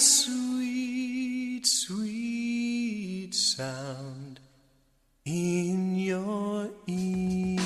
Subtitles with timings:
[0.00, 4.40] sweet, sweet sound
[5.24, 7.60] in your ear.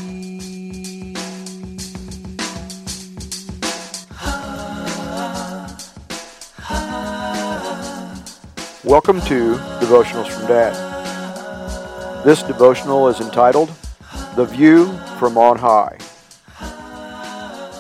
[8.85, 10.75] Welcome to Devotionals from Dad.
[12.25, 13.71] This devotional is entitled
[14.37, 14.87] The View
[15.19, 15.99] from On High.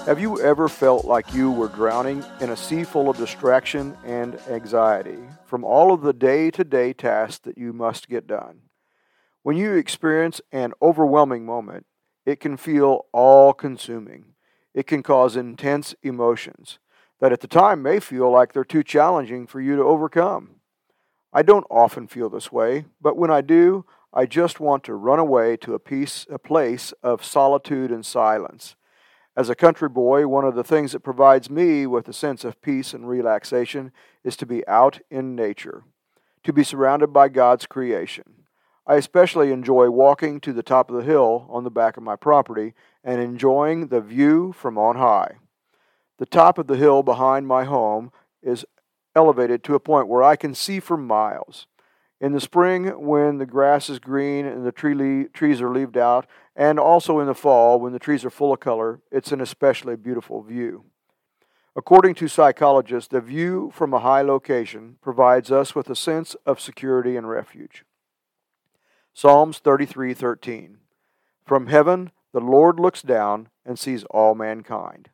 [0.08, 4.40] Have you ever felt like you were drowning in a sea full of distraction and
[4.48, 8.62] anxiety from all of the day to day tasks that you must get done?
[9.42, 11.84] When you experience an overwhelming moment,
[12.24, 14.32] it can feel all consuming.
[14.72, 16.78] It can cause intense emotions
[17.20, 20.54] that at the time may feel like they're too challenging for you to overcome.
[21.34, 25.18] I don't often feel this way, but when I do, I just want to run
[25.18, 28.74] away to a peace, a place of solitude and silence.
[29.38, 32.60] As a country boy, one of the things that provides me with a sense of
[32.60, 33.92] peace and relaxation
[34.24, 35.84] is to be out in nature,
[36.42, 38.24] to be surrounded by God's creation.
[38.84, 42.16] I especially enjoy walking to the top of the hill on the back of my
[42.16, 45.36] property and enjoying the view from on high.
[46.18, 48.10] The top of the hill behind my home
[48.42, 48.66] is
[49.14, 51.68] elevated to a point where I can see for miles.
[52.20, 55.96] In the spring, when the grass is green and the tree le- trees are leaved
[55.96, 56.26] out,
[56.58, 59.94] and also in the fall, when the trees are full of color, it's an especially
[59.94, 60.86] beautiful view.
[61.76, 66.60] According to psychologists, the view from a high location provides us with a sense of
[66.60, 67.84] security and refuge.
[69.14, 70.78] Psalms 33:13
[71.46, 75.10] From heaven the Lord looks down and sees all mankind.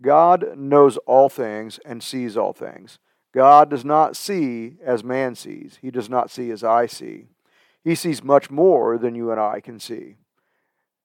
[0.00, 3.00] God knows all things and sees all things.
[3.34, 5.80] God does not see as man sees.
[5.82, 7.30] He does not see as I see.
[7.82, 10.18] He sees much more than you and I can see.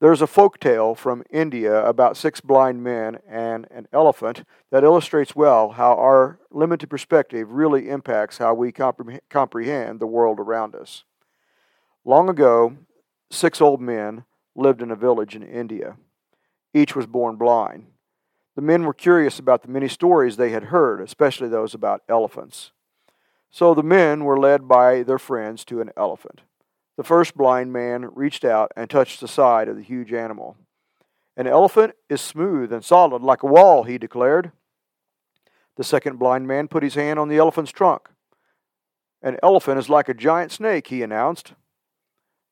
[0.01, 5.35] There's a folk tale from India about six blind men and an elephant that illustrates
[5.35, 11.03] well how our limited perspective really impacts how we comprehend the world around us.
[12.03, 12.77] Long ago,
[13.29, 14.25] six old men
[14.55, 15.97] lived in a village in India.
[16.73, 17.85] Each was born blind.
[18.55, 22.71] The men were curious about the many stories they had heard, especially those about elephants.
[23.51, 26.41] So the men were led by their friends to an elephant.
[26.97, 30.57] The first blind man reached out and touched the side of the huge animal.
[31.37, 34.51] An elephant is smooth and solid like a wall, he declared.
[35.77, 38.09] The second blind man put his hand on the elephant's trunk.
[39.21, 41.53] An elephant is like a giant snake, he announced.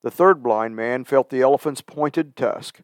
[0.04, 2.82] The third blind man felt the elephant's pointed tusk.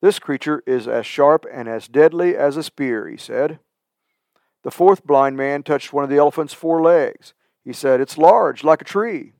[0.00, 3.58] This creature is as sharp and as deadly as a spear, he said.
[4.62, 7.34] The fourth blind man touched one of the elephant's four legs.
[7.64, 9.32] He said, It's large, like a tree.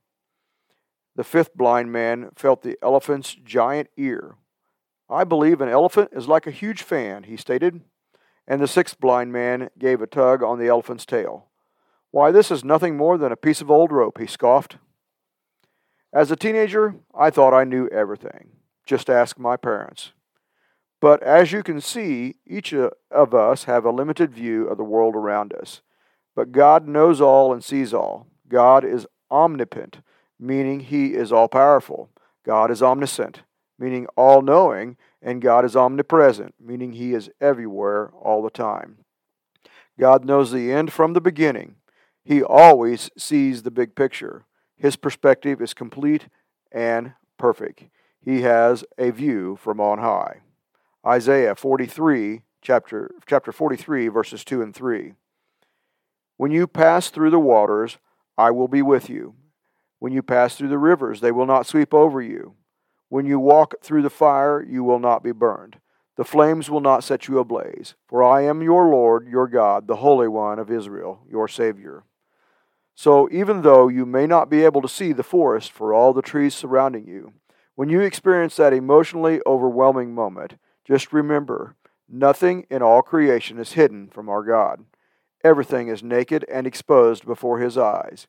[1.17, 4.37] The fifth blind man felt the elephant's giant ear.
[5.09, 7.83] I believe an elephant is like a huge fan, he stated.
[8.47, 11.47] And the sixth blind man gave a tug on the elephant's tail.
[12.11, 14.77] Why, this is nothing more than a piece of old rope, he scoffed.
[16.13, 18.51] As a teenager, I thought I knew everything.
[18.87, 20.13] Just ask my parents.
[21.01, 25.15] But as you can see, each of us have a limited view of the world
[25.17, 25.81] around us.
[26.37, 28.29] But God knows all and sees all.
[28.49, 29.99] God is omnipotent,
[30.39, 32.11] meaning he is all powerful.
[32.45, 33.43] God is omniscient,
[33.79, 34.97] meaning all knowing.
[35.23, 38.99] And God is omnipresent, meaning he is everywhere all the time.
[39.99, 41.77] God knows the end from the beginning.
[42.25, 44.45] He always sees the big picture.
[44.77, 46.29] His perspective is complete
[46.73, 47.85] and perfect.
[48.21, 50.41] He has a view from on high.
[51.07, 55.13] Isaiah 43, chapter, chapter 43, verses 2 and 3.
[56.37, 57.99] When you pass through the waters,
[58.37, 59.35] I will be with you.
[60.05, 62.57] When you pass through the rivers, they will not sweep over you.
[63.09, 65.79] When you walk through the fire, you will not be burned.
[66.19, 67.95] The flames will not set you ablaze.
[68.07, 72.05] For I am your Lord, your God, the Holy One of Israel, your Savior.
[72.95, 76.21] So even though you may not be able to see the forest for all the
[76.21, 77.33] trees surrounding you,
[77.75, 84.11] when you experience that emotionally overwhelming moment, just remember, nothing in all creation is hidden
[84.11, 84.85] from our God.
[85.43, 88.27] Everything is naked and exposed before His eyes.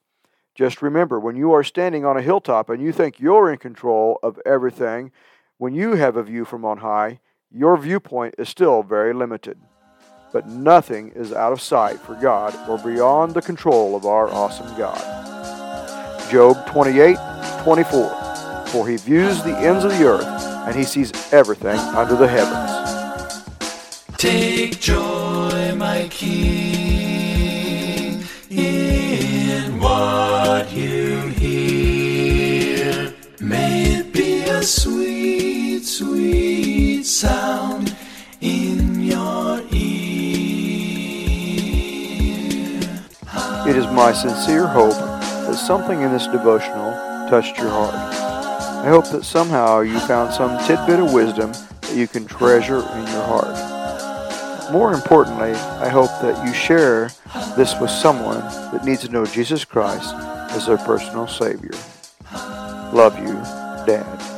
[0.55, 4.17] Just remember, when you are standing on a hilltop and you think you're in control
[4.23, 5.11] of everything,
[5.57, 7.19] when you have a view from on high,
[7.51, 9.59] your viewpoint is still very limited.
[10.31, 14.73] But nothing is out of sight for God or beyond the control of our awesome
[14.77, 15.01] God.
[16.31, 17.17] Job 28
[17.63, 18.67] 24.
[18.67, 20.25] For he views the ends of the earth,
[20.67, 22.71] and he sees everything under the heavens.
[24.17, 26.55] Take joy, my King,
[29.55, 33.13] in what you hear.
[33.39, 37.95] May it be a sweet, sweet sound
[38.41, 39.95] in your ear.
[43.67, 46.91] It is my sincere hope that something in this devotional
[47.29, 47.95] touched your heart.
[48.85, 53.07] I hope that somehow you found some tidbit of wisdom that you can treasure in
[53.07, 53.75] your heart.
[54.71, 57.09] More importantly, I hope that you share
[57.56, 60.13] this with someone that needs to know Jesus Christ
[60.51, 61.71] as their personal Savior.
[62.91, 63.33] Love you,
[63.85, 64.34] Dad.